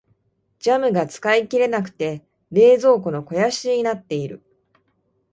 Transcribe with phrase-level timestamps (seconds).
[0.57, 4.41] ジャムが使い切れなくて冷蔵庫の肥やしになっている。